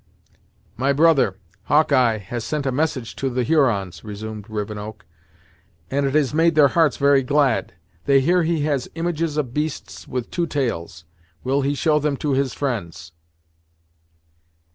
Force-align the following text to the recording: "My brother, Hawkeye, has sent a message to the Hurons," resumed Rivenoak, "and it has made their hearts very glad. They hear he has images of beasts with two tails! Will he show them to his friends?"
"My 0.77 0.93
brother, 0.93 1.37
Hawkeye, 1.65 2.17
has 2.17 2.43
sent 2.43 2.65
a 2.65 2.71
message 2.71 3.15
to 3.17 3.29
the 3.29 3.43
Hurons," 3.43 4.03
resumed 4.03 4.49
Rivenoak, 4.49 5.05
"and 5.91 6.07
it 6.07 6.15
has 6.15 6.33
made 6.33 6.55
their 6.55 6.69
hearts 6.69 6.97
very 6.97 7.21
glad. 7.21 7.73
They 8.05 8.19
hear 8.19 8.41
he 8.41 8.61
has 8.61 8.89
images 8.95 9.37
of 9.37 9.53
beasts 9.53 10.07
with 10.07 10.31
two 10.31 10.47
tails! 10.47 11.05
Will 11.43 11.61
he 11.61 11.75
show 11.75 11.99
them 11.99 12.17
to 12.17 12.31
his 12.31 12.51
friends?" 12.51 13.11